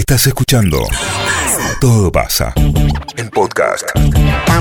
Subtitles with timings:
[0.00, 0.78] Estás escuchando
[1.78, 2.54] Todo pasa
[3.16, 3.84] en podcast.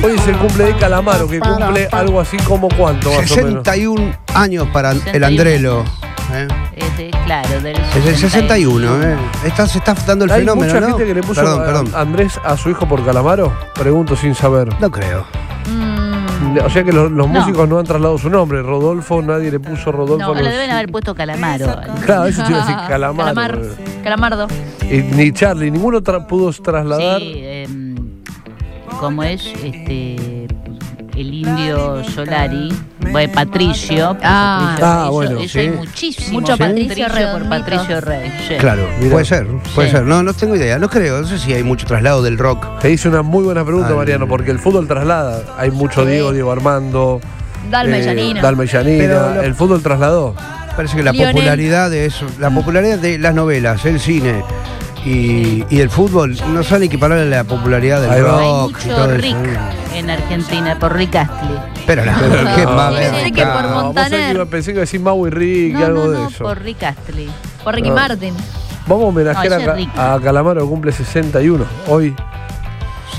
[0.04, 3.64] Hoy es el cumple de Calamaro, que cumple algo así como cuánto, más o menos.
[3.64, 5.26] 61 años para el 61.
[5.28, 5.86] Andrelo.
[6.34, 6.48] ¿eh?
[6.76, 9.16] Es de- claro, del Es el 61, ¿eh?
[9.46, 10.88] Está, se está dando el Hay fenómeno, mucha ¿no?
[10.88, 11.92] gente que le puso perdón, a- perdón.
[11.96, 13.58] Andrés a su hijo por Calamaro.
[13.76, 14.68] Pregunto sin saber.
[14.82, 15.26] No creo.
[16.66, 17.40] O sea que los, los No.
[17.40, 18.62] músicos no han trasladado su nombre.
[18.62, 20.26] Rodolfo, nadie le puso Rodolfo.
[20.28, 21.66] no, le los- deben haber puesto calamaro.
[22.06, 23.36] Claro, eso te iba a decir, Calamaro.
[23.36, 23.60] Calamar.
[24.04, 24.48] Calamardo.
[24.90, 27.20] Y ni Charlie, ninguno tra- pudo trasladar.
[27.22, 27.96] Sí, em,
[29.00, 30.16] como es este
[31.20, 32.74] el indio Solari,
[33.12, 34.18] bueno, Patricio.
[34.24, 34.76] Ah.
[34.80, 35.60] Patricio, Ah, eso- bueno, eso sí.
[35.60, 36.40] hay muchísimo.
[36.40, 37.50] Mucho Patricio Patricio por.
[37.50, 38.32] Patricio Rey.
[38.48, 38.54] sí.
[38.60, 39.12] Claro, Mirá.
[39.12, 39.96] puede ser, puede Sí.
[39.96, 40.06] ser.
[40.06, 40.80] No, no tengo idea.
[40.80, 41.20] No creo.
[41.22, 42.80] No sé si hay mucho traslado del rock.
[42.80, 45.44] Te hice una muy buena pregunta, Al- Mariano, porque el fútbol traslada.
[45.58, 46.12] Hay mucho Sí.
[46.12, 47.20] Diego, Diego Armando.
[47.70, 48.42] Dalma eh, Yanina.
[48.42, 48.98] Dalma y Yanina.
[49.04, 50.36] Pero lo- El fútbol trasladó.
[50.76, 51.34] Parece que la Lionel.
[51.34, 54.44] popularidad de eso, la popularidad de las novelas, el cine
[55.06, 58.10] y, y el fútbol no son equiparables a la popularidad del.
[58.12, 59.60] Hay rock y todo Rick eso.
[59.94, 61.60] En Argentina, por Rick Astley.
[61.86, 63.34] Pero la Pero ¿qué no.
[63.36, 64.36] que por No, Montaner.
[64.36, 66.28] iba- pensé que iba a decir Mau y Rick y No, algo no, de no,
[66.30, 66.44] eso.
[66.44, 67.30] por Rick Astley.
[67.64, 67.96] Por Ricky No.
[67.96, 68.34] Martin.
[68.88, 72.16] Vamos a homenajear No, a, a Calamaro, que cumple 61 hoy.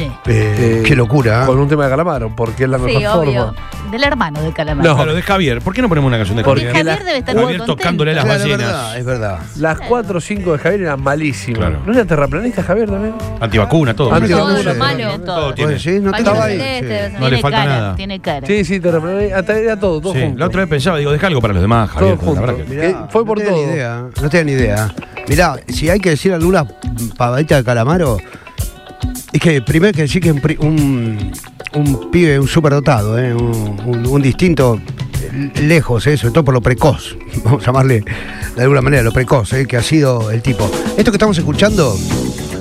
[0.00, 0.10] Sí.
[0.26, 1.42] Eh, Eh, qué locura.
[1.42, 1.46] ¿eh?
[1.46, 3.46] Con un tema de Calamaro, porque es la Sí, mejor obvio.
[3.46, 3.90] forma.
[3.90, 4.88] Del hermano de Calamaro.
[4.88, 4.96] No.
[4.96, 5.60] Claro, de Javier.
[5.60, 6.76] ¿Por qué no ponemos una canción de Porque Javier?
[6.86, 7.76] Javier la- debe estar Javier contento.
[7.76, 8.66] tocándole las Claro, es ballenas.
[8.72, 9.38] verdad, es verdad.
[9.56, 11.58] Las 4 o 5 de Javier eran malísimas.
[11.58, 11.78] Claro.
[11.84, 13.14] ¿No era terraplanista Javier también?
[13.40, 14.12] Antivacuna, todo.
[14.14, 14.54] Antivacuna.
[14.54, 15.18] Todo lo malo.
[15.20, 15.24] Todo.
[15.40, 15.78] Todo tiene.
[15.78, 16.56] Sí, no estaba ahí.
[16.56, 17.96] No le Tiene falta cara, nada.
[17.96, 18.46] Tiene cara.
[18.46, 19.38] Sí, sí, terraplanista.
[19.38, 20.38] Hasta era todo, todo Sí, junto.
[20.38, 22.16] la otra vez pensaba, digo, deja algo para los demás, Javier.
[22.18, 22.70] Todo la verdad junto.
[22.70, 23.66] que- Mirá, fue por no tenía todo.
[23.66, 24.94] Ni idea, no tenía ni idea.
[25.28, 26.64] Mirá, si hay que decir alguna
[27.16, 28.18] pavadita de Calamaro,
[29.32, 31.32] es que primero hay que decir que es un, un,
[31.74, 33.34] un pibe, un superdotado, ¿eh?
[33.34, 34.80] un, un- un distinto
[35.22, 36.16] eh, lejos, ¿eh?
[36.16, 38.04] sobre todo por lo precoz, vamos a llamarle
[38.56, 39.66] de alguna manera lo precoz, ¿eh?
[39.66, 40.70] que ha sido el tipo.
[40.96, 41.96] Esto que estamos escuchando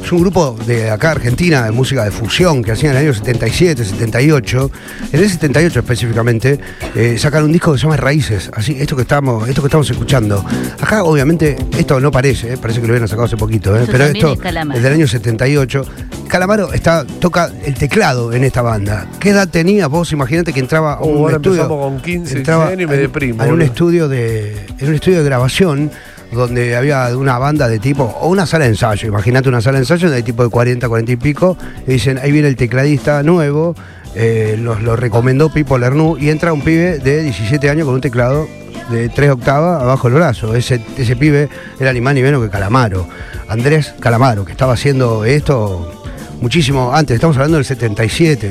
[0.03, 3.14] es un grupo de acá Argentina de música de fusión que hacían en el año
[3.14, 4.72] 77, 78.
[5.11, 6.59] En el 78 específicamente
[6.95, 8.49] eh, sacaron un disco que se llama Raíces.
[8.54, 10.43] Así, esto que estamos, esto que estamos escuchando.
[10.80, 14.05] Acá obviamente esto no parece, eh, parece que lo habían sacado hace poquito, eh, pero
[14.05, 14.36] esto
[14.73, 15.86] es del año 78.
[16.30, 19.08] Calamaro está, toca el teclado en esta banda.
[19.20, 19.88] ¿Qué edad tenía?
[19.88, 21.67] Vos imagínate que entraba a Uh, un ahora estudio.
[21.67, 25.23] con 15, entraba 16 y me deprimo, En un estudio de, en un estudio de
[25.26, 25.92] grabación
[26.32, 29.84] donde había una banda de tipo, o una sala de ensayo, imagínate una sala de
[29.84, 31.58] ensayo de tipo de 40, 40 y pico,
[31.88, 33.73] y dicen, ahí viene el tecladista nuevo,
[34.14, 38.02] eh, los, lo recomendó Pipo Lernú, y entra un pibe de 17 años con un
[38.02, 38.48] teclado
[38.92, 40.56] de 3 octavas abajo el brazo.
[40.56, 43.08] Ese, ese pibe era ni más ni menos que Calamaro.
[43.48, 45.98] Andrés Calamaro, que estaba haciendo esto
[46.42, 48.48] muchísimo antes, estamos hablando del 77.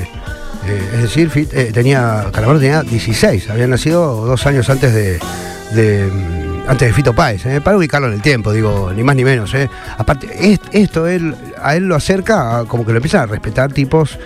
[0.67, 5.19] Eh, es decir, Fit- eh, tenía, Calamaro tenía 16, había nacido dos años antes de,
[6.11, 9.25] mm, antes de Fito Páez, eh, para ubicarlo en el tiempo, digo, ni más ni
[9.25, 9.55] menos.
[9.55, 9.71] eh.
[9.97, 13.73] Aparte, es- esto él, a él lo acerca a como que lo empiezan a respetar
[13.73, 14.19] tipos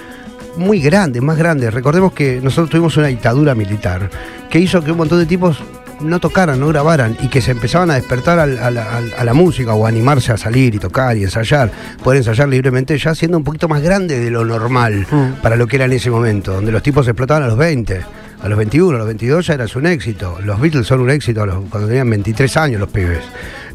[0.56, 1.72] muy grandes, más grandes.
[1.72, 4.10] Recordemos que nosotros tuvimos una dictadura militar
[4.50, 5.58] que hizo que un montón de tipos
[6.00, 9.74] no tocaran, no grabaran y que se empezaban a despertar al- al- a la música
[9.74, 11.70] o a animarse a salir y tocar y ensayar,
[12.02, 15.40] poder ensayar libremente ya siendo un poquito más grande de lo normal Mm.
[15.42, 18.00] para lo que era en ese momento, donde los tipos explotaban a los 20.
[18.42, 20.38] A los 21, a los 22 ya eras un éxito.
[20.44, 23.20] Los Beatles son un éxito a los- cuando tenían 23 años los pibes.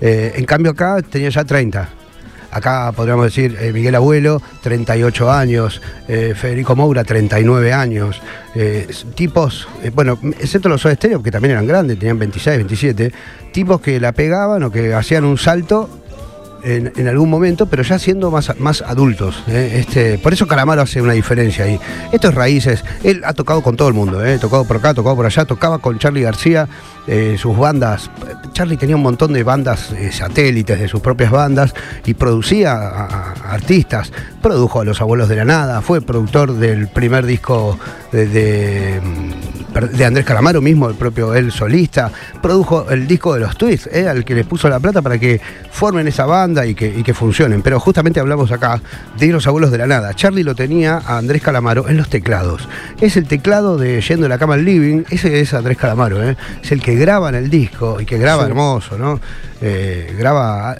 [0.01, 1.88] Eh, en cambio acá tenía ya 30.
[2.52, 8.22] Acá podríamos decir eh, Miguel Abuelo, 38 años, eh, Federico Moura, 39 años.
[8.56, 13.12] eh, tipos, bueno, excepto los Soda Stereo, que también eran grandes, tenían 26, 27,
[13.52, 15.90] tipos que la pegaban o que hacían un salto
[16.63, 19.44] en, algún momento, pero ya siendo más, más adultos.
[19.47, 21.79] Este, por eso Calamaro hace una diferencia ahí.
[22.12, 25.46] Estos raíces, él ha tocado con todo el mundo, tocado por acá, tocado por allá,
[25.46, 26.68] tocaba con Charlie García,
[27.07, 28.12] eh, sus bandas.
[28.51, 31.73] Charlie tenía un montón de bandas eh, satélites de sus propias bandas
[32.06, 34.12] y producía a, artistas.
[34.41, 37.79] Produjo a Los Abuelos de la Nada, fue productor del primer disco
[38.12, 42.12] de, mm, de Andrés Calamaro mismo, el propio él solista.
[42.41, 44.07] Produjo el disco de los Twists, ¿eh?
[44.07, 45.40] al que les puso la plata para que
[45.72, 47.62] formen esa banda y que, que funcionen.
[47.62, 48.81] Pero justamente hablamos acá
[49.17, 50.14] de Los Abuelos de la Nada.
[50.14, 52.67] Charlie lo tenía a Andrés Calamaro en los teclados.
[52.99, 56.35] Es el teclado de Yendo de la Cama al Living, ese es Andrés Calamaro, ¿eh?
[56.61, 58.49] es el que graba en el disco y que graba Sí.
[58.49, 59.20] hermoso, ¿no?
[59.61, 60.76] Eh, graba,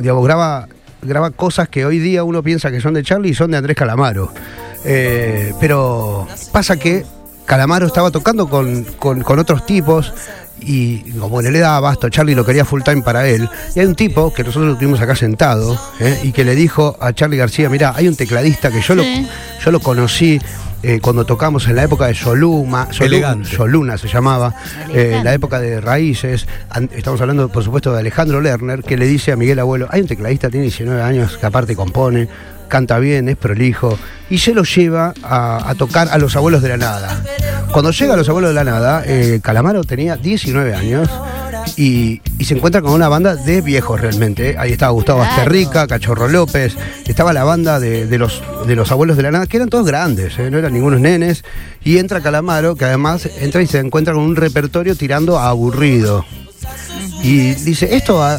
[0.00, 0.66] digamos, graba,
[1.02, 3.76] graba cosas que hoy día uno piensa que son de Charlie y son de Andrés
[3.76, 4.32] Calamaro.
[4.84, 7.04] Eh, pero pasa que
[7.44, 10.12] Calamaro estaba tocando con, con- con otros tipos
[10.60, 13.48] y como le daba abasto, Charlie lo quería full time para él.
[13.74, 16.20] Y hay un tipo que nosotros lo tuvimos acá sentado ¿eh?
[16.24, 18.96] y que le dijo a Charlie García, mira, hay un tecladista que yo, Sí.
[18.96, 20.40] lo, yo lo conocí
[20.88, 23.48] eh, cuando tocamos en la época de Soluma, Solu- Elegante.
[23.50, 24.54] Soluna se llamaba,
[24.92, 29.06] eh, la época de Raíces, an- estamos hablando por supuesto de Alejandro Lerner, que le
[29.06, 32.28] dice a Miguel Abuelo, hay un tecladista, tiene 19 años, que aparte compone,
[32.68, 33.98] canta bien, es prolijo,
[34.30, 37.22] y se lo lleva a, a tocar a los abuelos de la nada.
[37.72, 41.08] Cuando llega a los abuelos de la nada, eh, Calamaro tenía 19 años.
[41.76, 44.50] Y, y se encuentra con una banda de viejos realmente.
[44.50, 44.56] ¿eh?
[44.58, 45.32] Ahí estaba Gustavo Claro.
[45.34, 46.76] Asterrica, Cachorro López,
[47.06, 49.86] estaba la banda de, de los, de los abuelos de la nada, que eran todos
[49.86, 50.50] grandes, ¿eh?
[50.50, 51.44] no eran ningunos nenes.
[51.82, 56.24] Y entra Calamaro, que además entra y se encuentra con un repertorio tirando a aburrido.
[57.22, 58.38] Y dice, esto a,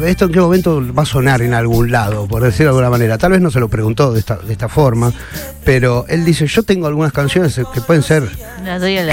[0.00, 2.90] ver, esto en qué momento va a sonar en algún lado, por decirlo de alguna
[2.90, 3.18] manera.
[3.18, 5.12] Tal vez no se lo preguntó de esta, de esta forma,
[5.64, 8.28] pero él dice, yo tengo algunas canciones que pueden ser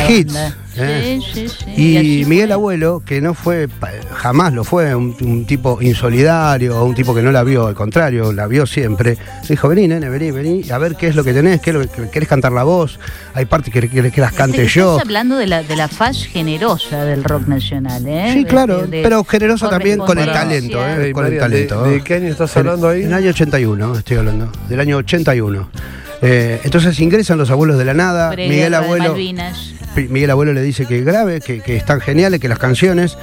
[0.10, 0.58] Hits, banda.
[0.78, 1.20] ¿Eh?
[1.34, 2.22] Sí, sí, sí.
[2.22, 2.54] y Miguel fue.
[2.54, 3.68] Abuelo, que no fue,
[4.14, 8.32] jamás lo fue, un, un tipo insolidario, un tipo que no la vio, al contrario,
[8.34, 9.18] la vio siempre,
[9.48, 11.82] dijo, vení, nene, vení, vení, a ver qué es lo que tenés, qué es lo
[11.88, 13.00] que querés cantar la voz,
[13.34, 15.00] hay partes que querés que las cante Estás yo.
[15.00, 18.32] hablando de la, de la faz generosa del rock nacional, ¿eh?
[18.34, 21.12] Sí, claro, de- de pero generoso también con el talento, ¿eh?
[21.12, 21.84] Con el Marian, ¿de- talento.
[21.84, 23.02] de qué año estás hablando ahí?
[23.02, 25.70] En el año 81, estoy hablando, del año 81.
[26.24, 29.16] Eh, entonces ingresan los abuelos de la nada, Miguel Abuelo...
[29.96, 33.16] Miguel Abuelo le dice que grabe, que, que están geniales, que las canciones.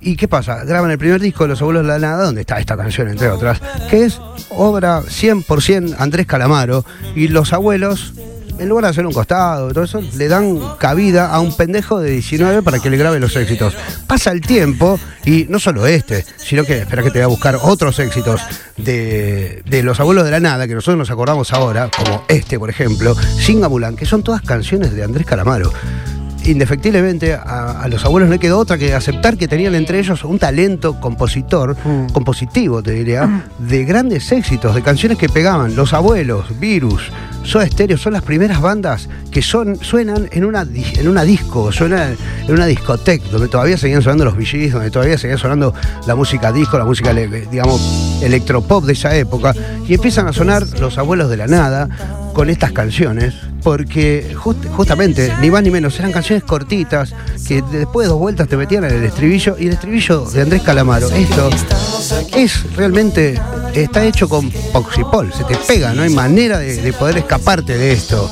[0.00, 0.64] ¿Y qué pasa?
[0.64, 3.28] Graban el primer disco de Los Abuelos de la Nada, donde está esta canción, entre
[3.28, 4.20] otras, que es
[4.50, 6.84] obra 100% Andrés Calamaro.
[7.14, 8.12] Y los abuelos,
[8.58, 12.10] en lugar de hacer un costado, todo eso, le dan cabida a un pendejo de
[12.10, 13.74] 19 para que le grabe los éxitos.
[14.06, 17.58] Pasa el tiempo, y no solo este, sino que, espera que te voy a buscar
[17.62, 18.40] otros éxitos
[18.76, 22.70] de, de Los Abuelos de la Nada, que nosotros nos acordamos ahora, como este, por
[22.70, 25.72] ejemplo, Singamulan, que son todas canciones de Andrés Calamaro
[26.46, 30.24] indefectiblemente a, a los abuelos no le quedó otra que aceptar que tenían entre ellos
[30.24, 32.08] un talento compositor, Mm.
[32.12, 35.76] compositivo, te diría, de grandes éxitos, de canciones que pegaban.
[35.76, 37.10] Los abuelos, Virus,
[37.42, 42.16] Soda Stereo son las primeras bandas que son, suenan en una, en una disco, suenan
[42.46, 45.74] en una discoteca, donde todavía seguían sonando los VGs, donde todavía seguía sonando
[46.06, 49.54] la música disco, la música, digamos, electropop de esa época,
[49.86, 51.88] y empiezan a sonar los abuelos de la nada
[52.32, 53.34] con estas canciones,
[53.66, 57.12] porque just- justamente, ni más ni menos, eran canciones cortitas,
[57.48, 60.62] que después de dos vueltas te metían en el estribillo, y el estribillo de Andrés
[60.62, 61.50] Calamaro, esto
[62.36, 63.40] es realmente,
[63.82, 67.92] está hecho con poxipol, se te pega, no hay manera de, de poder escaparte de
[67.92, 68.30] esto.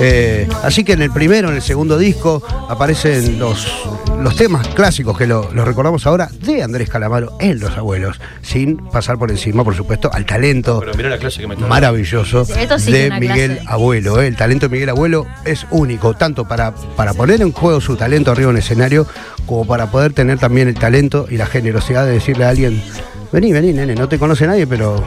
[0.00, 3.66] Eh, así que en el primero, en el segundo disco, aparecen los,
[4.20, 8.76] los temas clásicos que lo- los recordamos ahora de Andrés Calamaro en Los Abuelos, sin
[8.76, 12.44] pasar por encima, por supuesto, al talento Pero mirá la clase que me está maravilloso
[12.44, 13.68] sí de Miguel clase.
[13.68, 14.20] Abuelo.
[14.22, 14.26] ¿eh?
[14.28, 18.30] El talento de Miguel Abuelo es único, tanto para, para poner en juego su talento
[18.30, 19.06] arriba en el escenario,
[19.46, 22.82] como para poder tener también el talento y la generosidad de decirle a alguien,
[23.34, 25.04] vení, vení, nene, no te conoce nadie, pero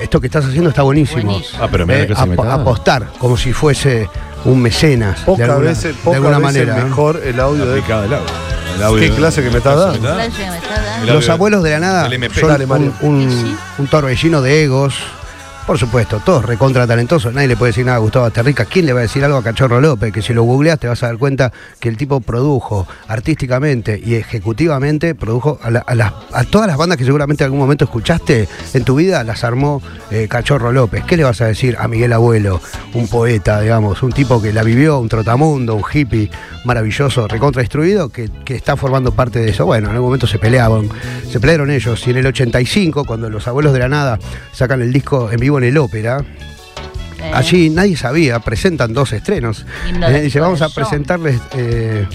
[0.00, 1.22] esto que estás haciendo está buenísimo.
[1.32, 1.62] Buenísimo.
[1.62, 2.14] Ah, pero clase que
[2.48, 2.70] dando.
[2.70, 4.08] apostar, como si fuese
[4.44, 5.20] un mecenas.
[5.20, 6.78] de Pocas alguna, veces, de pocas alguna veces manera.
[6.80, 6.84] ¿eh?
[6.84, 8.26] mejor el audio de del audio.
[8.76, 9.00] El audio.
[9.00, 10.00] ¿Qué clase que me está dando?
[10.00, 11.06] Clase que me está dando.
[11.08, 12.10] El Los abuelos de la nada
[12.40, 14.94] son un, un- un torbellino de egos.
[15.66, 17.32] Por supuesto, todos recontra talentosos.
[17.32, 18.66] Nadie le puede decir nada a Gustavo Asterrica.
[18.66, 20.12] ¿Quién le va a decir algo a Cachorro López?
[20.12, 24.16] Que si lo googleas te vas a dar cuenta que el tipo produjo artísticamente y
[24.16, 26.12] ejecutivamente, produjo a, la- las-
[26.50, 29.80] todas las bandas que seguramente en algún momento escuchaste en tu vida, las armó
[30.10, 31.02] eh, Cachorro López.
[31.06, 32.60] ¿Qué le vas a decir a Miguel Abuelo?
[32.92, 36.30] Un poeta, digamos, un tipo que la vivió, un trotamundo, un hippie
[36.66, 39.64] maravilloso, recontra instruido, que, que está formando parte de eso.
[39.64, 40.90] Bueno, en algún momento se peleaban,
[41.30, 42.06] se pelearon ellos.
[42.06, 44.18] Y en el 85, cuando los abuelos de la nada
[44.52, 46.24] sacan el disco en vivo en el ópera,
[47.24, 49.64] Eh, allí nadie sabía, presentan dos estrenos.
[49.86, 52.06] Eh, dice, vamos a presentarles eh,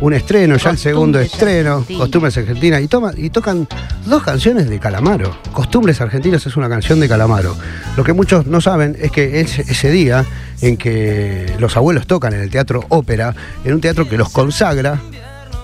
[0.00, 1.84] un estreno, ya el segundo estreno.
[1.96, 3.66] Costumbres Argentinas, y, toma, y tocan
[4.04, 5.34] dos canciones de Calamaro.
[5.52, 7.56] Costumbres Argentinas es una canción de Calamaro.
[7.96, 10.24] Lo que muchos no saben es que ese día
[10.60, 15.00] en que los abuelos tocan en el Teatro Ópera, en un teatro que los consagra,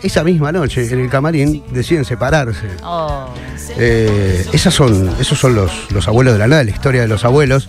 [0.04, 2.68] esa misma noche en el camarín deciden separarse.
[2.82, 3.26] oh,
[3.76, 7.24] Eh, esas son, esos son los, los abuelos de la nada, la historia de los
[7.24, 7.68] abuelos,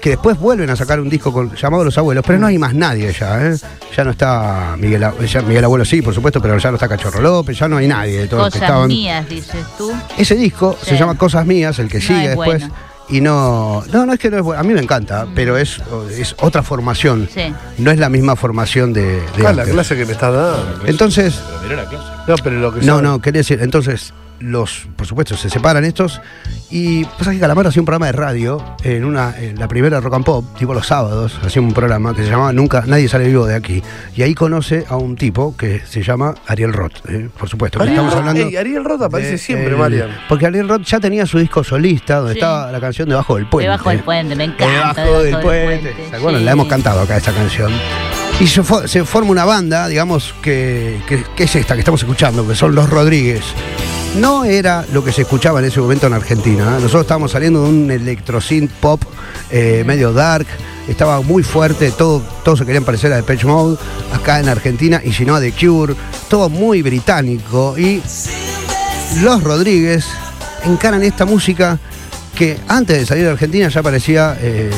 [0.00, 2.74] que después vuelven a sacar un disco con- llamado Los Abuelos, pero no hay más
[2.74, 3.56] nadie ya, ¿eh?
[3.96, 7.20] Ya no está Miguel, ya Miguel Abuelo, sí, por supuesto, pero ya no está Cachorro
[7.20, 8.88] López, ya no hay nadie de todos los que cosas estaban.
[8.88, 9.90] mías, dices tú.
[10.18, 12.60] Ese disco se llama Cosas Mías, el que No sigue es después.
[12.60, 12.74] bueno.
[13.08, 15.80] Y no, no, no es que no es bueno, a mí me encanta, pero es,
[16.10, 17.28] es otra formación.
[17.32, 17.54] Sí.
[17.78, 20.86] No es la misma formación de, de Ah, la clase que me está dando.
[20.86, 22.04] Entonces, Pero mirá la clase.
[22.26, 25.84] No, pero lo que no, sabe- no, quería decir, entonces, los, por supuesto, se separan
[25.84, 26.20] estos.
[26.70, 30.14] Y pasa que Calamaro hacía un programa de radio en una, en la primera Rock
[30.14, 33.46] and Pop, tipo los sábados, hacía un programa que se llamaba Nunca Nadie sale vivo
[33.46, 33.82] de aquí.
[34.16, 37.78] Y ahí conoce a un tipo que se llama Ariel Roth, eh, por supuesto.
[37.80, 38.48] Ariel, estamos Roth- hablando.
[38.48, 40.10] ey, Ariel Roth aparece de- siempre, el- Marian.
[40.28, 42.38] Porque Ariel Roth ya tenía su disco solista, donde Sí.
[42.40, 43.70] estaba la canción Debajo del Puente.
[43.70, 45.02] Debajo del puente, me encanta.
[45.04, 45.94] Debajo del puente.
[46.10, 46.44] ¿Se acuerdan?
[46.44, 47.70] La hemos cantado acá esta canción.
[48.40, 48.62] Y se
[49.04, 52.90] forma una banda, digamos, que, que- que es esta que estamos escuchando, que son Los
[52.90, 53.42] Rodríguez.
[54.16, 56.62] No era lo que se escuchaba en ese momento en Argentina.
[56.62, 56.80] ¿eh?
[56.80, 59.02] Nosotros estábamos saliendo de un electrosynth pop
[59.50, 60.46] eh, medio dark.
[60.88, 63.76] Estaba muy fuerte, todo, todos se querían parecer a Depeche Mode
[64.12, 65.94] acá en Argentina y si no a The Cure.
[66.28, 67.76] Todo muy británico.
[67.76, 68.02] Y
[69.22, 70.06] los Rodríguez
[70.64, 71.78] encaran esta música
[72.34, 74.70] que antes de salir de Argentina ya parecía eh,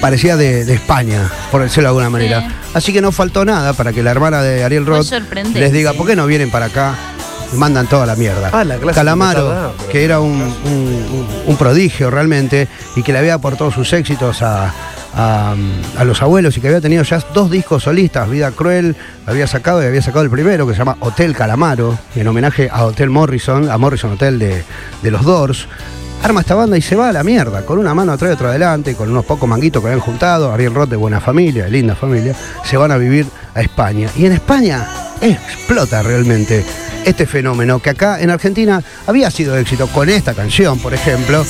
[0.00, 2.40] parecía de, de España, por decirlo de alguna manera.
[2.40, 2.46] Sí.
[2.74, 5.10] Así que no faltó nada para que la hermana de Ariel Roth
[5.54, 7.13] les diga, ¿por qué no vienen para acá?
[7.56, 8.50] Mandan toda la mierda.
[8.52, 13.34] Ah, la Calamaro, que era un, un- un- un prodigio realmente y que le había
[13.34, 14.72] aportado sus éxitos a,
[15.14, 15.54] a-
[15.98, 18.96] a los abuelos y que había tenido ya dos discos solistas, Vida Cruel,
[19.26, 22.84] había sacado y había sacado el primero que se llama Hotel Calamaro, en homenaje a
[22.84, 24.64] Hotel Morrison, a Morrison Hotel de,
[25.02, 25.66] de los Doors.
[26.22, 28.48] Arma esta banda y se va a la mierda, con una mano atrás y otra
[28.48, 31.94] adelante, con unos pocos manguitos que habían juntado, Ariel Roth de buena familia, de linda
[31.94, 32.34] familia,
[32.64, 34.08] se van a vivir a España.
[34.16, 34.86] Y en España
[35.20, 36.64] explota realmente
[37.04, 41.44] este fenómeno que acá en Argentina había sido éxito con esta canción, por ejemplo,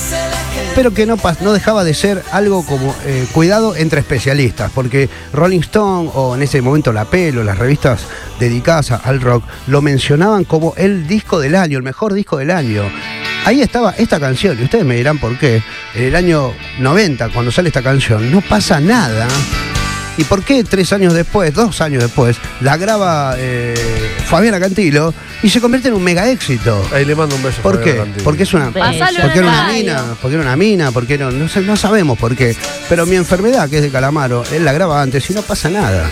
[0.74, 5.60] pero que no, no dejaba de ser algo como eh, cuidado entre especialistas, porque Rolling
[5.60, 8.06] Stone o en ese momento La Pelo, las revistas
[8.38, 12.84] dedicadas al rock, lo mencionaban como el disco del año, el mejor disco del año.
[13.44, 15.62] Ahí estaba esta canción, y ustedes me dirán por qué.
[15.94, 19.28] En el año 90, cuando sale esta canción, no pasa nada.
[20.16, 23.74] ¿Y por qué tres años después, dos años después, la graba eh,
[24.26, 26.80] Fabiana Cantilo y se convierte en un mega éxito?
[26.92, 27.58] Ahí le mando un beso.
[27.60, 27.96] a ¿Por qué?
[27.96, 28.22] Cantilo.
[28.24, 28.70] Porque es una.
[28.70, 32.16] Pasalo Porque era una mina, porque era una mina, porque no, no, sé- no sabemos
[32.18, 32.54] por qué.
[32.88, 36.08] Pero mi enfermedad, que es de Calamaro, él la graba antes y no pasa nada.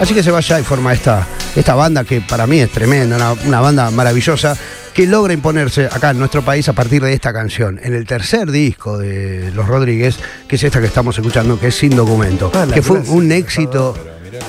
[0.00, 3.16] Así que se va allá y forma esta, esta banda que para mí es tremenda,
[3.16, 4.56] una, una banda maravillosa
[4.96, 8.50] que logra imponerse acá en nuestro país a partir de esta canción, en el tercer
[8.50, 10.16] disco de Los Rodríguez,
[10.48, 13.12] que es esta que estamos escuchando, que es Sin Documento, Ah, que fue clase.
[13.12, 13.94] un éxito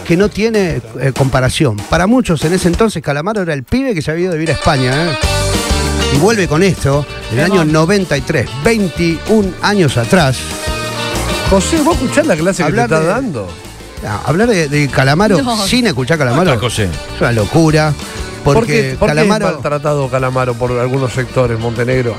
[0.05, 1.75] que no tiene eh, comparación.
[1.89, 4.49] Para muchos en ese entonces Calamaro era el pibe que se había ido a vivir
[4.51, 5.11] a España.
[5.11, 5.17] ¿eh?
[6.15, 10.37] Y vuelve con esto en el año 93, 21 años atrás.
[11.49, 13.49] José, ¿vos escuchás la clase que te de- dando?
[14.05, 15.65] Ah, hablar de, de Calamaro No.
[15.67, 16.83] sin escuchar ¿Cómo Calamaro está, José?
[17.15, 17.93] es una locura.
[18.43, 22.15] ¿Por Porque por qué es maltratado Calamaro por algunos sectores, Montenegro?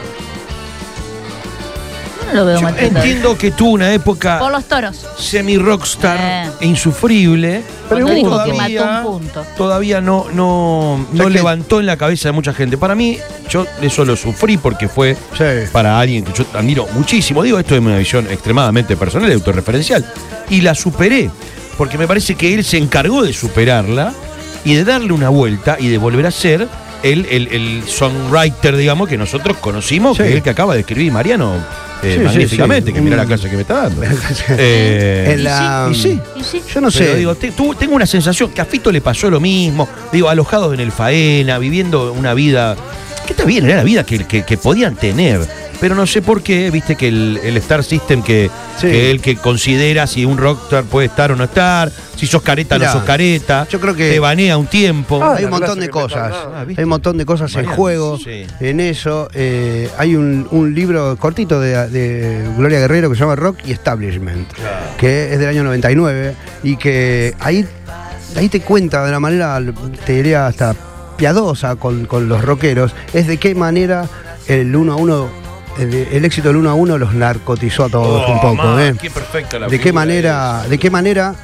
[2.26, 5.06] No lo veo Yo entiendo que tuvo una época Por los toros.
[5.16, 6.50] semi-rockstar Eh.
[6.60, 7.62] e insufrible.
[7.88, 9.44] Cuando pero dijo que todavía- mató un punto.
[9.56, 12.76] Todavía no, no, no que- levantó en la cabeza de mucha gente.
[12.76, 13.16] Para mí,
[13.48, 15.44] yo eso lo sufrí porque fue Sí.
[15.72, 17.42] para alguien que yo admiro muchísimo.
[17.42, 20.04] Digo, esto es una visión extremadamente personal y autorreferencial.
[20.50, 21.30] Y la superé,
[21.78, 24.12] porque me parece que él se encargó de superarla
[24.70, 26.68] y de darle una vuelta y de volver a ser
[27.02, 30.22] el, el- el songwriter, digamos, que nosotros conocimos, Sí.
[30.24, 31.54] que es el que acaba de escribir Mariano
[32.02, 32.94] eh, Sí, sí, magníficamente, sí.
[32.94, 33.26] que mira la Mm.
[33.28, 34.02] clase que me está dando.
[34.50, 36.20] Eh, En la- y sí.
[36.36, 36.62] Y sí.
[36.72, 37.16] Yo no pero sé.
[37.16, 40.74] digo, te- tu- tengo una sensación que a Fito le pasó lo mismo, digo, alojados
[40.74, 42.76] en el faena, viviendo una vida
[43.26, 45.40] que está bien, era la vida que, que- que podían tener.
[45.80, 48.88] Pero no sé por qué, viste que el, el Star System que, Sí.
[48.88, 52.76] que él que considera si un rockstar puede estar o no estar, si sos careta
[52.76, 55.20] o no sos careta, yo creo que- te banea un tiempo.
[55.22, 56.32] Ah, hay un montón de cosas.
[56.34, 56.64] Ah.
[56.76, 58.18] Hay un montón de cosas en Mariano, juego.
[58.18, 58.44] sí.
[58.60, 63.36] En eso eh, hay un, un libro cortito de, de Gloria Guerrero que se llama
[63.36, 64.48] Rock y Establishment,
[64.98, 67.64] que es del año 99 y que ahí,
[68.36, 69.60] ahí te cuenta de la manera,
[70.04, 70.74] te diría hasta
[71.16, 74.06] piadosa con, con los rockeros, es de qué manera
[74.48, 75.28] el uno a uno,
[75.78, 78.54] el, el éxito del uno a uno los narcotizó a todos Oh, un poco.
[78.56, 78.94] man, ¿eh?
[79.00, 81.34] qué perfecta la de qué manera, de qué manera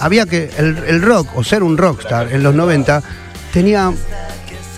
[0.00, 3.02] había que el, el rock o ser un rockstar en los 90
[3.52, 3.92] tenía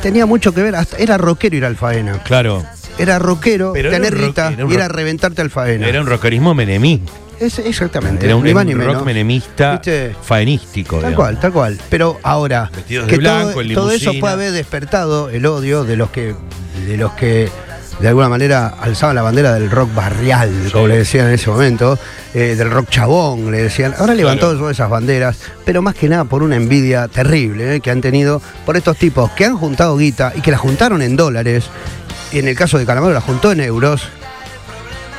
[0.03, 2.23] tenía mucho que ver, hasta era rockero ir al faena.
[2.23, 2.65] Claro,
[2.99, 5.87] Era rockero, Pero era tener rock- era un y era reventarte al faena.
[5.89, 7.03] era un rockerismo menemí.
[7.39, 8.27] Es- exactamente.
[8.27, 9.05] Era un, ni rock menos.
[9.05, 10.15] menemista ¿Viste?
[10.23, 10.97] faenístico.
[10.97, 11.17] Tal digamos.
[11.17, 11.79] cual, tal cual.
[11.89, 15.97] Pero ahora, Vestidos de que blanco, todo, todo eso puede haber despertado el odio de
[15.97, 16.35] los que,
[16.87, 17.49] de los que
[18.01, 21.99] de alguna manera alzaban la bandera del rock barrial, como le decían en ese momento,
[22.35, 23.95] eh, del rock chabón, le decían.
[23.99, 24.59] Ahora levantó Claro.
[24.61, 28.41] todas esas banderas, pero más que nada por una envidia terrible eh, que han tenido
[28.65, 31.65] por estos tipos que han juntado guita y que la juntaron en dólares.
[32.33, 34.03] Y en el caso de Calamaro la juntó en euros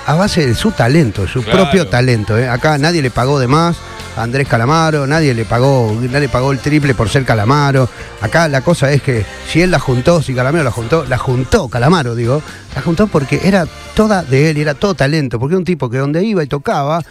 [0.08, 1.60] a base de su talento, su Claro.
[1.64, 2.38] propio talento.
[2.38, 2.50] ¿eh?
[2.50, 3.78] Acá nadie le pagó de más,
[4.18, 7.89] Andrés Calamaro, nadie le pagó, nadie pagó el triple por ser Calamaro.
[8.22, 11.70] Acá la cosa es que si él la juntó, si Calamaro la juntó, la juntó
[11.70, 12.41] Calamaro, digo,
[12.75, 13.65] la juntó porque era
[13.96, 17.01] toda de él era todo talento, porque era un tipo que donde iba y tocaba,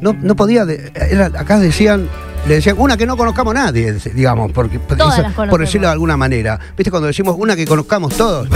[0.00, 0.92] no, no podía, de-
[1.36, 2.08] acá decían,
[2.46, 5.92] le decían, una que no conozcamos nadie, digamos, porque, Todas eso- las por decirlo de
[5.92, 6.58] alguna manera.
[6.76, 8.48] ¿Viste cuando decimos una que conozcamos todos?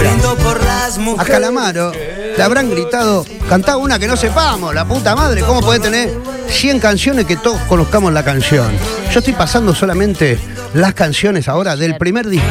[1.18, 1.92] A Calamaro
[2.36, 6.10] le habrán gritado, cantá una que no sepamos, la puta madre, ¿cómo puede tener
[6.48, 8.68] 100 canciones que todos conozcamos la canción?
[9.12, 10.38] Yo estoy pasando solamente
[10.74, 12.46] las canciones ahora del primer disco,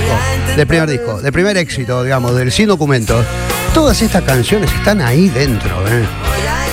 [0.55, 3.25] del primer disco, del primer éxito, digamos, del sin documentos.
[3.73, 6.05] Todas estas canciones están ahí dentro, ¿eh?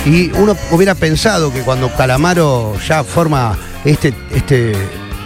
[0.05, 4.73] Y uno hubiera pensado que cuando Calamaro ya forma este, este,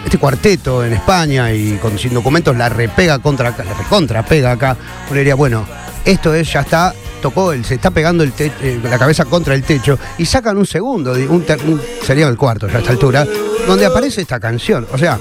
[0.04, 4.76] este cuarteto en España y con sin documentos la repega contra la recontra pega acá,
[5.08, 5.66] uno diría, bueno,
[6.04, 9.54] esto es, ya está, tocó, el, se está pegando el te- eh, la cabeza contra
[9.54, 12.92] el techo y sacan un segundo, un ter- un- sería el cuarto ya a esta
[12.92, 13.26] altura,
[13.66, 14.86] donde aparece esta canción.
[14.92, 15.18] O sea,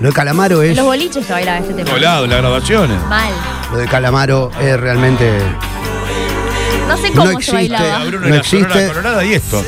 [0.00, 0.76] lo de Calamaro En es.
[0.76, 1.90] los boliches se bailaba este tema.
[1.90, 3.00] Colado, las grabaciones.
[3.06, 3.32] Mal.
[3.72, 5.38] Lo de Calamaro es realmente.
[6.88, 7.52] No sé cómo No se existe.
[7.54, 8.04] bailaba.
[8.04, 8.86] Bruno No existe.
[8.88, 9.62] Colorada y esto.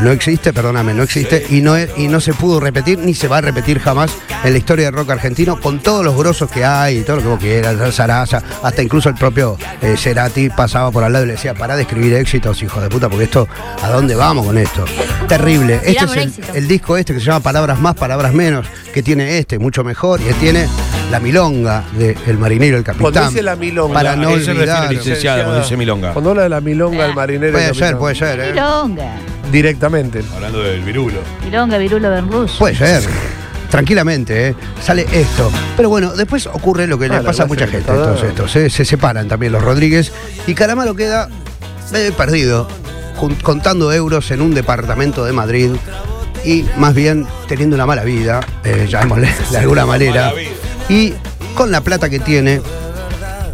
[0.00, 3.26] No existe, perdóname, no existe y no, es- y no se pudo repetir ni se
[3.26, 4.12] va a repetir jamás
[4.44, 7.22] en la historia del rock argentino con todos los grosos que hay y todo lo
[7.22, 11.28] que vos quieras, Sarasa, hasta incluso el propio eh, Cerati pasaba por al lado y
[11.28, 13.48] le decía, pará de escribir éxitos, hijo de puta, porque esto,
[13.82, 14.84] ¿a dónde vamos con esto?
[15.26, 15.80] Terrible.
[15.84, 19.58] Este es el, disco este que se llama Palabras Más, Palabras Menos, que tiene este,
[19.58, 20.68] mucho mejor, y que tiene
[21.10, 23.12] La Milonga de El Marinero, el Capitán.
[23.12, 24.92] Cuando dice la milonga, Para no ¿a qué se refiere, olvidar.
[24.92, 26.12] licenciado, cuando dice milonga?
[26.12, 27.52] Cuando habla de la milonga, el marinero.
[27.52, 28.50] Puede ser, puede ser, ¿eh?
[28.52, 29.10] Milonga.
[29.52, 30.22] Directamente.
[30.34, 31.18] Hablando del virulo.
[31.44, 32.52] Milonga, virulo, benrus.
[32.58, 33.02] Puede ser.
[33.70, 34.54] Tranquilamente, ¿eh?
[34.82, 35.50] sale esto.
[35.76, 37.78] Pero bueno, después ocurre lo que Ah, le la pasa a mucha gente.
[37.78, 38.08] dictador.
[38.08, 40.10] Entonces, esto, se, se separan también los Rodríguez
[40.46, 41.28] y Calamaro queda
[41.94, 42.66] eh, perdido,
[43.42, 45.70] contando euros en un departamento de Madrid
[46.44, 50.32] y más bien teniendo una mala vida, eh, llamémosle de alguna manera.
[50.88, 51.12] Y
[51.54, 52.62] con la plata que tiene,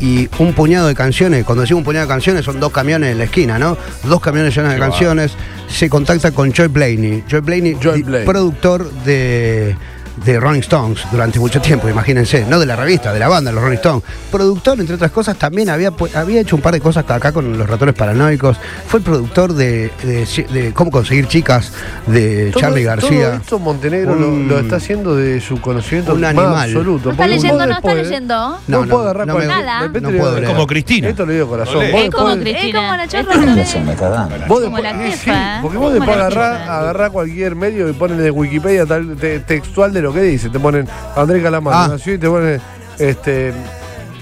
[0.00, 3.18] y un puñado de canciones, cuando decimos un puñado de canciones son dos camiones en
[3.18, 3.76] la esquina, ¿no?
[4.04, 5.32] Dos camiones llenos de canciones,
[5.68, 7.24] se contacta con Joy Blaney.
[7.28, 8.26] Joy Blaney, Joy Blaney.
[8.26, 9.76] productor de,
[10.16, 13.62] de Rolling Stones durante mucho tiempo, imagínense, no de la revista, de la banda, los
[13.62, 14.02] Rolling Stones.
[14.30, 17.68] Productor, entre otras cosas, también había, había hecho un par de cosas acá con los
[17.68, 18.56] ratones paranoicos.
[18.86, 21.72] Fue el productor de, de- de Cómo conseguir chicas
[22.06, 23.34] de Todo- Charlie Todo García.
[23.34, 26.54] esto Montenegro lo- Un- lo, está haciendo de su conocimiento un más animal.
[26.68, 27.04] absoluto.
[27.06, 27.66] ¿No está vos leyendo?
[27.66, 28.58] ¿No está leyendo?
[28.68, 29.80] No, vos no, podés agarrar no me- Nada.
[29.80, 30.46] de repente no puedo leer.
[30.46, 31.08] Como Cristina.
[31.08, 31.74] Esto lo digo corazón.
[31.74, 31.84] Vos.
[31.84, 32.66] Es después- como vos Cristina.
[32.68, 37.54] Es como la chorra después- Como la sí, jefa, porque vos después agarrás, agarrás cualquier
[37.56, 40.48] medio y ponen de Wikipedia tal, te- textual de lo que dice.
[40.50, 40.86] Te ponen
[41.16, 41.88] Andrés Calamaro Ah.
[41.88, 42.60] nació y te ponen
[42.98, 43.52] este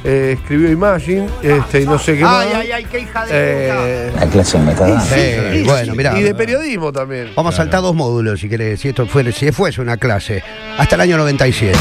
[0.04, 2.44] eh, escribió Imagine, este, y no sé qué más.
[2.54, 5.00] ay, qué hija Eh, La clase de metadona.
[5.00, 6.18] Sí, bueno, mirá.
[6.18, 7.28] y de periodismo también.
[7.36, 10.42] Vamos a saltar dos módulos, si querés, si esto fuera, si fuese una clase.
[10.76, 11.78] Hasta el año 97.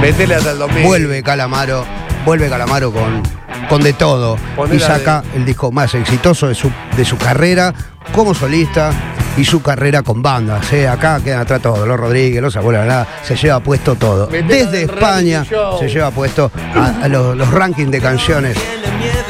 [0.00, 0.82] Metele hasta el 2000.
[0.84, 1.84] Vuelve Calamaro,
[2.26, 3.22] vuelve Calamaro con,
[3.68, 4.36] con de todo.
[4.56, 7.72] Ponela y saca el disco más exitoso de su, de su carrera
[8.12, 8.90] como solista
[9.36, 10.72] y su carrera con bandas.
[10.72, 10.88] ¿eh?
[10.88, 14.26] Acá quedan atrás todos, los Rodríguez, los abuelos, nada, se lleva puesto todo.
[14.26, 15.44] Desde España
[15.78, 18.56] se lleva puesto a, a los, los rankings de canciones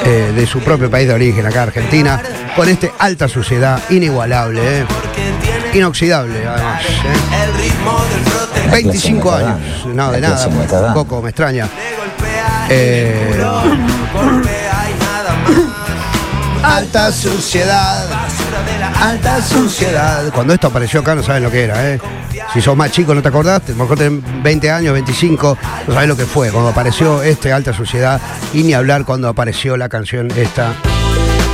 [0.04, 2.20] eh, de su propio país de origen, acá Argentina,
[2.54, 4.84] con este alta suciedad inigualable, ¿eh?
[5.72, 6.82] inoxidable además.
[6.84, 6.88] ¿eh?
[8.70, 11.68] 25 años, no, de nada, un poco me extraña.
[12.68, 13.34] Eh,
[16.62, 18.04] alta suciedad,
[19.00, 20.32] alta suciedad.
[20.32, 22.00] Cuando esto apareció acá no saben lo que era, ¿eh?
[22.52, 25.94] Si sos más chico no te acordás, a lo mejor tenés 20 años, 25, no
[25.94, 26.50] sabés lo que fue.
[26.50, 28.20] Cuando apareció este Alta Suciedad
[28.52, 30.72] y ni hablar cuando apareció la canción esta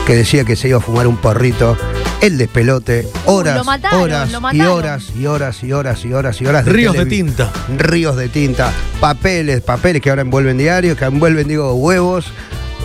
[0.07, 1.77] que decía que se iba a fumar un porrito,
[2.21, 6.41] el despelote, horas, lo mataron, horas lo y horas y horas y horas y horas
[6.41, 7.51] y horas Ríos de tinta.
[7.77, 12.27] ríos de tinta, papeles, papeles que ahora envuelven diarios, que envuelven, digo, huevos,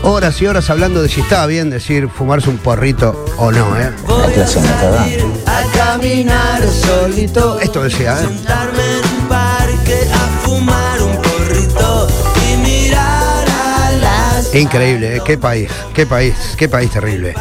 [0.03, 3.91] horas y horas hablando de si estaba bien decir fumarse un porrito o no, ¿eh?
[4.07, 5.05] La clase de metadona.
[5.45, 7.59] A caminar solito.
[7.59, 8.27] Esto decía, ¿eh?
[14.55, 15.21] Increíble, ¿eh?
[15.25, 17.33] qué país, qué país, qué país terrible.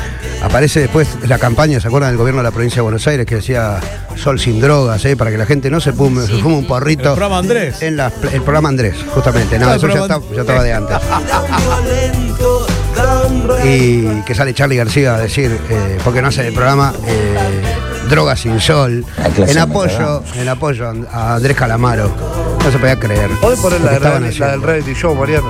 [0.42, 3.36] Aparece después la campaña, ¿se acuerdan del gobierno de la provincia de Buenos Aires que
[3.36, 3.80] decía
[4.16, 5.16] Sol sin drogas, ¿eh?
[5.16, 7.02] para que la gente no se fume, se fume un porrito?
[7.10, 7.80] El programa Andrés.
[7.82, 9.58] En las- el programa Andrés, justamente.
[9.58, 10.96] No, el eso ya, programa está- ya estaba de antes.
[13.64, 17.36] Y que sale Charlie García a decir, eh, porque no hace el programa eh,
[18.08, 19.04] Drogas sin Sol,
[19.38, 22.10] La en apoyo, en apoyo a Andrés Calamaro.
[22.62, 23.30] No se podía creer.
[23.40, 25.48] Podés poner la, la del reality show, Mariano.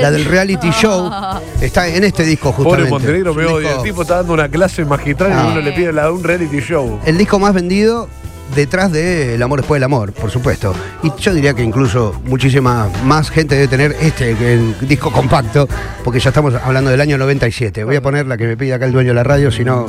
[0.00, 1.10] La del reality show
[1.60, 2.90] está en este disco Pobre justamente.
[2.90, 3.72] Montenegro me un odia.
[3.76, 6.60] El tipo está dando una clase magistral y uno le pide la de un reality
[6.60, 7.00] show.
[7.04, 8.08] El disco más vendido
[8.54, 10.74] detrás de El amor después del amor, por supuesto.
[11.02, 15.68] Y yo diría que incluso muchísima más gente debe tener este el disco compacto,
[16.02, 17.84] porque ya estamos hablando del año 97.
[17.84, 19.86] Voy a poner la que me pide acá el dueño de la radio, si no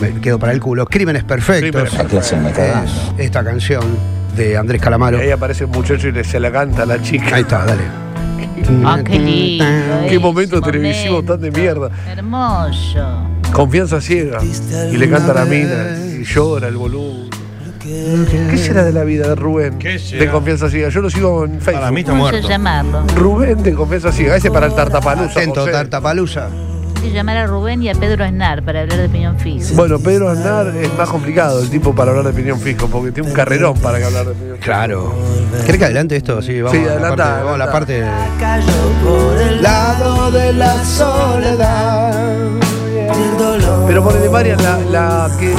[0.00, 0.86] me quedo para el culo.
[0.86, 1.90] Crímenes perfectos.
[1.90, 2.92] Crímenes Es
[3.26, 3.82] esta canción
[4.36, 5.18] de Andrés Calamaro.
[5.18, 7.34] Y ahí aparece el muchacho y le- se la canta a la chica.
[7.36, 7.82] Ahí está, dale.
[8.84, 9.64] Ah, qué lindo.
[9.64, 11.32] Qué ese momento televisivo momento.
[11.32, 11.90] tan de mierda.
[12.06, 13.24] Hermoso.
[13.52, 14.40] Confianza ciega.
[14.92, 15.96] Y le canta a la mina.
[16.18, 17.28] Y llora el boludo.
[17.82, 19.78] ¿Qué será de la vida de Rubén?
[19.78, 20.24] ¿Qué será?
[20.24, 20.90] De Confianza ciega.
[20.90, 21.80] Yo lo sigo en Facebook.
[21.80, 22.48] Para mí está muerto.
[22.48, 23.06] llamarlo.
[23.16, 24.36] Rubén de Confianza ciega.
[24.36, 25.40] Ese para el tartapalusa.
[25.40, 25.64] Atento.
[25.64, 26.48] Tartapalusa.
[27.00, 29.74] Hay que llamar a Rubén y a Pedro Aznar para hablar de piñón fijo.
[29.74, 33.28] Bueno, Pedro Aznar es más complicado el tipo para hablar de opinión fijo, porque tiene
[33.28, 34.64] un carrerón para que hablar de opinión fijo.
[34.64, 35.14] Claro.
[35.64, 36.42] ¿Querés que adelante esto?
[36.42, 38.04] Sí, vamos, Sí, a, la adelanta, parte, vamos a la parte.
[39.62, 42.14] Lado de la soledad.
[43.86, 45.54] Pero ponele Marian, la, la, que,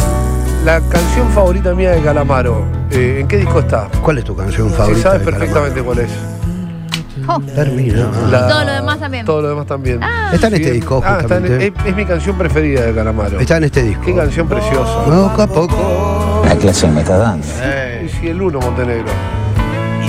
[0.65, 3.88] la canción favorita mía de Calamaro, eh, ¿en qué disco está?
[4.04, 5.02] ¿Cuál es tu canción Si favorita?
[5.12, 5.39] sabes de Calamaro?
[5.39, 6.38] perfectamente cuál es.
[7.30, 8.08] Oh, Termina.
[8.32, 9.26] La- Todo lo demás también.
[9.26, 10.00] Todo lo demás también.
[10.34, 11.68] Está en este disco, ah, está en- justamente.
[11.68, 13.39] es, es mi canción preferida de Calamaro.
[13.39, 14.04] Está en este disco.
[14.06, 15.04] Qué canción preciosa.
[15.06, 16.42] Poco a poco.
[16.46, 17.46] La clase me está dando.
[18.04, 19.08] Y si el uno, Montenegro.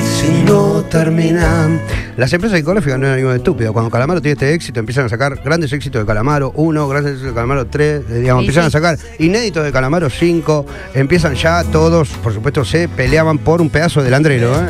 [0.02, 1.68] Si no termina.
[2.16, 3.72] Las empresas discográficas no eran estúpido.
[3.72, 7.30] Cuando Calamaro tiene este éxito, empiezan a sacar grandes éxitos de Calamaro 1, grandes éxitos
[7.30, 8.76] de Calamaro 3, eh, digamos, Sí, empiezan sí.
[8.76, 13.70] a sacar inéditos de Calamaro 5, empiezan ya todos, por supuesto, se peleaban por un
[13.70, 14.52] pedazo del andrero.
[14.54, 14.66] ¿eh?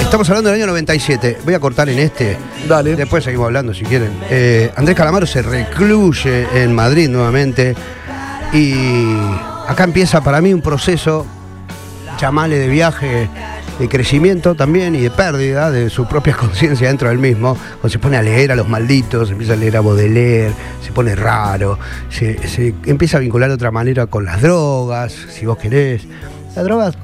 [0.00, 1.38] Estamos hablando del año 97.
[1.44, 2.36] Voy a cortar en este.
[2.66, 2.96] Dale.
[2.96, 4.10] Después seguimos hablando si quieren.
[4.30, 7.74] Eh, Andrés Calamaro se recluye en Madrid nuevamente.
[8.52, 8.74] Y
[9.68, 11.26] acá empieza para mí un proceso,
[12.18, 13.28] llamale de viaje,
[13.78, 17.54] de crecimiento también y de pérdida de su propia conciencia dentro del mismo.
[17.54, 20.52] Cuando se pone a leer a los malditos, empieza a leer a Baudelaire,
[20.84, 21.78] se pone raro,
[22.10, 26.06] se, se empieza a vincular de otra manera con las drogas, si vos querés.
[26.54, 26.96] Las drogas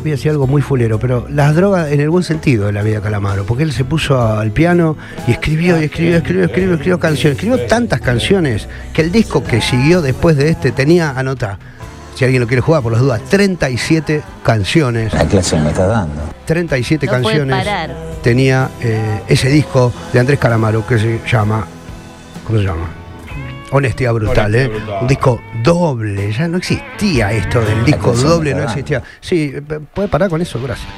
[0.00, 2.82] voy a decir algo muy fulero, pero las drogas en el buen sentido de la
[2.82, 6.74] vida de Calamaro, porque él se puso al piano y escribió, y escribió, escribió, escribió,
[6.74, 11.58] escribió canciones, escribió tantas canciones que el disco que siguió después de este tenía, anota,
[12.18, 16.20] si alguien lo quiere jugar por las dudas, 37 canciones, La clase me está dando.
[16.46, 17.96] 37 No puede canciones parar.
[18.22, 21.64] tenía eh, ese disco de Andrés Calamaro que se llama,
[22.44, 22.90] ¿cómo se llama?
[23.70, 24.68] Honestidad brutal, Honestidad ¿eh?
[24.68, 24.98] Brutal.
[25.02, 29.00] Un disco doble, ya no existía esto del disco doble, no existía.
[29.20, 30.88] Sí, p- puede parar con eso, gracias.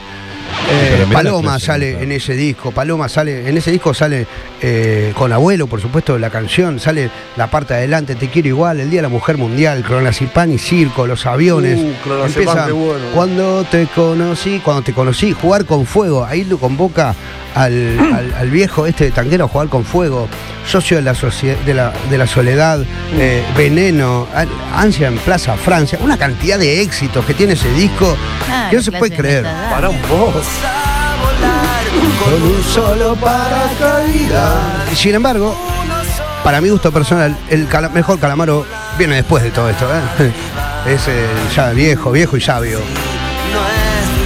[0.72, 4.26] Eh, Paloma sale en ese disco, Paloma sale, en ese disco sale
[4.60, 8.80] eh, con abuelo, por supuesto, la canción, sale la parte de adelante, Te quiero igual,
[8.80, 11.78] el Día de la Mujer Mundial, Clonazepam y Circo, los aviones.
[11.78, 13.04] Uh, Empieza, bueno.
[13.14, 17.14] Cuando te conocí, cuando te conocí, jugar con fuego, ahí lo convoca
[17.54, 20.28] al, al- al viejo este de tanguero a jugar con fuego,
[20.66, 21.14] socio de la,
[21.66, 22.80] de la, de la soledad,
[23.18, 24.26] eh, veneno,
[24.76, 28.16] ansia en Plaza Francia, una cantidad de éxitos que tiene ese disco
[28.52, 29.44] Ah, que no se puede creer.
[29.70, 30.40] Para un poco.
[32.24, 34.54] Con un solo paracaídas.
[34.94, 35.56] Sin embargo,
[36.44, 38.64] para mi gusto personal, el mejor calamaro
[38.98, 39.86] viene después de todo esto.
[40.18, 40.32] ¿eh?
[40.86, 42.78] Es eh, ya viejo, viejo y sabio.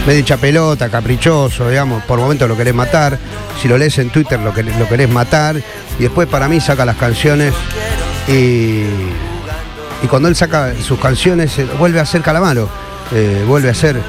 [0.07, 3.19] Medio hincha pelota, caprichoso, digamos, por momentos lo querés matar.
[3.61, 5.57] Si lo lees en Twitter lo, querés- lo querés matar.
[5.99, 7.53] Y después para mí saca las canciones
[8.29, 8.85] y,
[10.09, 12.69] cuando él saca sus canciones eh, vuelve a ser calamaro.
[13.47, 14.01] Vuelve a ser,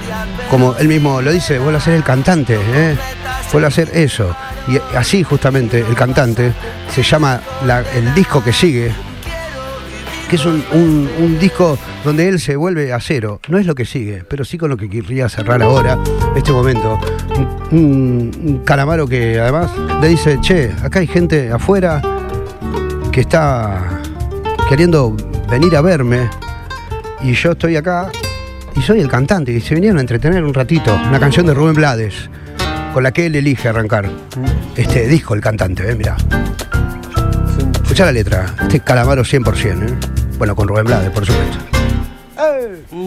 [0.50, 2.58] como él mismo lo dice, vuelve a ser el cantante.
[3.52, 4.36] Vuelve a ser eso.
[4.68, 6.52] Y así justamente el cantante
[6.94, 8.92] se llama la- el disco que sigue,
[10.30, 13.40] que es un, disco donde él se vuelve a cero.
[13.48, 15.98] No es lo que sigue, pero sí con lo que querría cerrar ahora,
[16.36, 17.00] este momento.
[17.72, 22.02] Un- un calamaro que además le dice, che, acá hay gente afuera
[23.12, 24.02] que está
[24.68, 25.16] queriendo
[25.50, 26.30] venir a verme
[27.22, 28.10] y yo estoy acá
[28.76, 30.94] y soy el cantante y se vinieron a entretener un ratito.
[31.08, 32.30] Una canción de Rubén Blades
[32.96, 34.10] con la que él elige arrancar
[34.74, 35.96] este disco, el cantante, ¿eh?
[35.96, 36.16] Mirá.
[37.84, 39.98] Escucha la letra, este calamaro 100%, ¿eh?
[40.38, 41.58] Bueno, con Rubén Blades, por supuesto.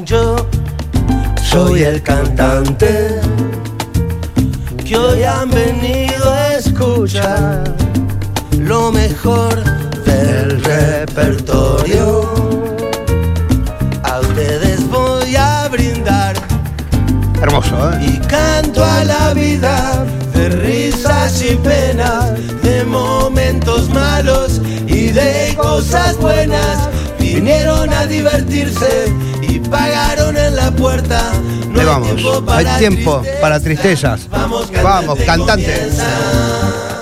[0.04, 0.46] Yo
[1.42, 3.18] soy el cantante
[4.86, 7.64] que hoy han venido a escuchar
[8.58, 9.64] lo mejor
[10.04, 12.47] del repertorio.
[17.40, 17.98] Hermoso, ¿eh?
[18.14, 26.16] y canto a la vida de risas y penas, de momentos malos y de cosas
[26.18, 26.88] buenas.
[27.18, 31.30] Vinieron a divertirse y pagaron en la puerta.
[31.70, 33.40] No hay vamos, tiempo hay para tiempo tristezas.
[33.40, 34.28] para tristezas.
[34.30, 35.88] Vamos, Vamos, cantante.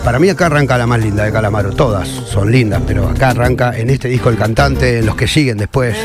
[0.07, 1.73] Para mí acá arranca la más linda de Calamaro.
[1.73, 5.59] Todas son lindas, pero acá arranca en este disco El Cantante, en los que siguen
[5.59, 5.97] después,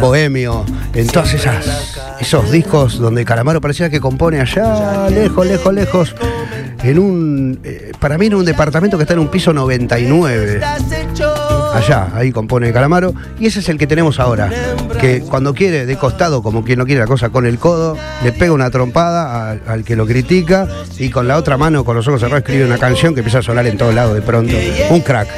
[0.00, 0.64] Bohemio,
[0.94, 6.16] en todas esas esos discos donde Calamaro parecía que compone allá, lejos, lejos, lejos,
[6.82, 10.62] en un, eh, para mí en un departamento que está en un piso 99.
[11.74, 13.14] Allá, ahí compone Calamaro.
[13.38, 14.50] Y ese es el que tenemos ahora.
[15.00, 18.32] Que cuando quiere de costado, como quien no quiere la cosa con el codo, le
[18.32, 20.66] pega una trompada al, al que lo critica
[20.98, 23.42] y con la otra mano, con los ojos cerrados, escribe una canción que empieza a
[23.42, 24.54] sonar en todos lados de pronto.
[24.90, 25.28] Un crack.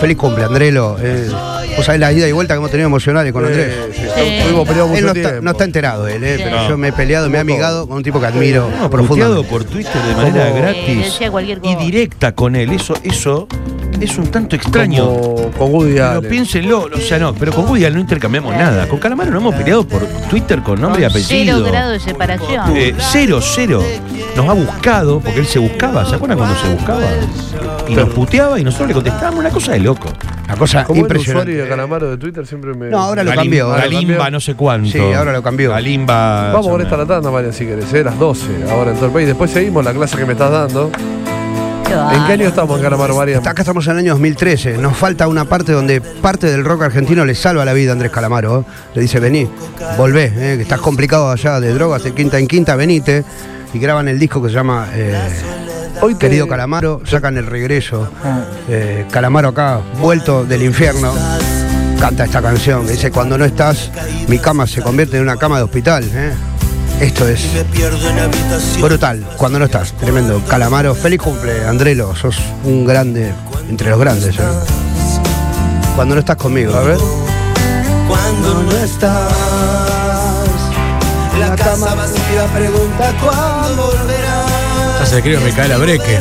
[0.00, 0.96] Feliz cumple, Andrelo.
[1.00, 1.28] Eh,
[1.76, 3.74] vos sabés la ida y vuelta que hemos tenido emocionales con Andrés.
[3.92, 4.20] Sí, sí, Sí.
[4.38, 5.44] Estuvimos peleados Él mucho no está, tiempo.
[5.44, 6.42] no está enterado él, eh, Sí.
[6.44, 6.68] pero No.
[6.68, 9.48] yo me he peleado, me he amigado con un tipo que admiro No, profundamente.
[9.48, 11.20] por Twitter de manera eh, gratis
[11.64, 12.70] y directa con él.
[12.70, 13.48] Eso, eso
[14.00, 15.04] es un tanto extraño.
[15.06, 16.30] Como con Woody Pero Allen.
[16.30, 18.86] piénsenlo, o sea, no, pero con Woody Allen no intercambiamos nada.
[18.88, 21.56] Con Calamaro no hemos peleado por Twitter con nombre y apellido.
[21.58, 22.76] Cero grado de separación.
[22.76, 23.82] Eh, cero, cero.
[24.36, 26.04] Nos ha buscado, porque él se buscaba.
[26.04, 27.00] ¿Se acuerdan cuando se buscaba?
[27.88, 30.08] Y nos puteaba y nosotros le contestábamos una cosa de loco.
[30.44, 31.52] Una cosa Como el usuario impresionante.
[31.62, 32.88] de Calamaro de Twitter siempre me.
[32.90, 33.66] No, ahora lo Galim- cambió.
[33.66, 34.30] ahora Galimba cambió.
[34.30, 34.90] no sé cuánto.
[34.90, 35.70] Sí, ahora lo cambió.
[35.72, 36.52] Galimba.
[36.52, 37.92] Vamos con esta la tanda, Marian, si querés.
[37.92, 38.04] ¿eh?
[38.04, 39.26] Las 12, ahora en todo el país.
[39.26, 40.90] Después seguimos la clase que me estás dando.
[41.90, 43.46] ¿En qué año estamos en Calamaro, Marian?
[43.46, 44.76] Acá estamos en el año 2013.
[44.78, 48.10] Nos falta una parte donde parte del rock argentino le salva la vida a Andrés
[48.12, 48.60] Calamaro.
[48.60, 48.64] ¿eh?
[48.94, 49.48] Le dice, vení,
[49.96, 50.56] volvé, ¿eh?
[50.56, 53.24] que estás complicado allá de drogas, de quinta en quinta, venite.
[53.72, 55.14] Y graban el disco que se llama eh,
[56.00, 58.10] Hoy te- Querido Calamaro, sacan el regreso.
[58.68, 61.12] Eh, Calamaro acá, vuelto del infierno,
[61.98, 62.84] canta esta canción.
[62.86, 63.90] que Dice, cuando no estás,
[64.28, 66.04] mi cama se convierte en una cama de hospital.
[66.12, 66.32] ¿eh?
[67.00, 67.46] Esto es
[68.80, 70.42] brutal, cuando no estás, tremendo.
[70.48, 73.32] Calamaro, feliz cumple, Andrelo, sos un grande
[73.68, 74.36] entre los grandes.
[74.36, 74.42] ¿eh?
[75.94, 76.74] Cuando no estás conmigo.
[76.74, 76.98] A ver.
[78.08, 79.32] Cuando no estás,
[81.38, 84.98] la casa vacía pregunta cuándo volverás.
[84.98, 86.18] Ya se le escribe Micaela Breque.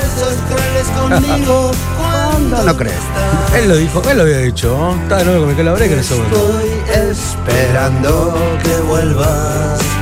[1.98, 2.96] Cuando No crees.
[3.56, 4.78] Él lo dijo, él lo había dicho.
[4.78, 5.02] ¿no?
[5.02, 6.60] Está de nuevo con Micaela Breque en ese momento.
[6.88, 9.97] estoy esperando que vuelvas.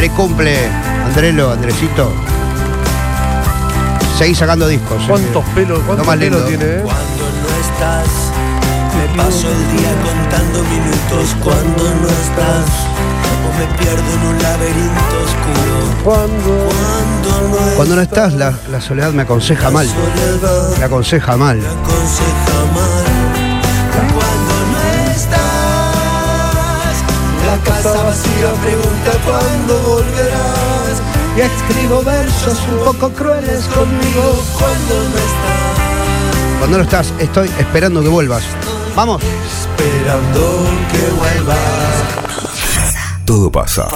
[0.00, 0.56] Feliz cumple,
[1.04, 2.10] Andrelo, Andresito.
[4.16, 5.02] Seguí sacando discos.
[5.02, 5.06] ¿eh?
[5.06, 6.48] ¿Cuántos pelos, Lo cuántos más pelos lindo.
[6.48, 6.82] tiene, eh?
[6.82, 8.08] Cuando no estás,
[8.96, 11.36] me paso el día contando minutos.
[11.44, 12.64] Cuando no estás,
[13.44, 16.02] o me pierdo en un laberinto oscuro.
[16.02, 16.68] Cuando.
[16.70, 19.86] Cuando no estás, Cuando no estás, la, la soledad me aconseja mal.
[19.86, 21.58] soledad Me aconseja mal.
[21.58, 23.09] aconseja mal.
[27.64, 31.02] Casa vacía pregunta cuándo volverás.
[31.36, 34.42] Y escribo versos un poco crueles conmigo.
[34.58, 38.42] Cuando no estás, Cuando no estás, estoy esperando que vuelvas.
[38.96, 39.22] Vamos.
[39.22, 41.56] esperando que vuelvas.
[43.24, 43.88] Todo pasa.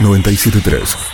[0.00, 1.13] 973